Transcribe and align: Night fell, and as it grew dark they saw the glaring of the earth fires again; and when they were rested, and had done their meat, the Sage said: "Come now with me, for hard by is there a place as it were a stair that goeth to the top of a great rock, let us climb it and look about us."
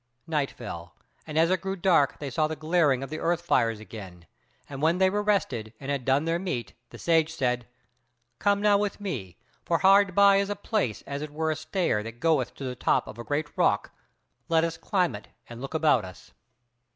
Night 0.25 0.49
fell, 0.49 0.95
and 1.27 1.37
as 1.37 1.51
it 1.51 1.61
grew 1.61 1.75
dark 1.75 2.17
they 2.17 2.31
saw 2.31 2.47
the 2.47 2.55
glaring 2.55 3.03
of 3.03 3.11
the 3.11 3.19
earth 3.19 3.41
fires 3.43 3.79
again; 3.79 4.25
and 4.67 4.81
when 4.81 4.97
they 4.97 5.11
were 5.11 5.21
rested, 5.21 5.73
and 5.79 5.91
had 5.91 6.05
done 6.05 6.25
their 6.25 6.39
meat, 6.39 6.73
the 6.89 6.97
Sage 6.97 7.31
said: 7.31 7.67
"Come 8.39 8.61
now 8.63 8.79
with 8.79 8.99
me, 8.99 9.37
for 9.63 9.77
hard 9.77 10.15
by 10.15 10.37
is 10.37 10.47
there 10.47 10.53
a 10.53 10.57
place 10.57 11.03
as 11.03 11.21
it 11.21 11.29
were 11.29 11.51
a 11.51 11.55
stair 11.55 12.01
that 12.01 12.19
goeth 12.19 12.55
to 12.55 12.63
the 12.63 12.73
top 12.75 13.05
of 13.07 13.19
a 13.19 13.23
great 13.23 13.55
rock, 13.55 13.91
let 14.49 14.63
us 14.63 14.75
climb 14.75 15.13
it 15.13 15.27
and 15.47 15.61
look 15.61 15.75
about 15.75 16.03
us." 16.03 16.31